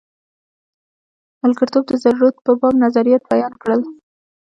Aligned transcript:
ملګرتوب 1.41 1.83
د 1.89 1.93
ضرورت 2.05 2.35
په 2.45 2.51
باب 2.59 2.73
نظریات 2.85 3.23
بیان 3.31 3.53
کړل. 3.61 3.81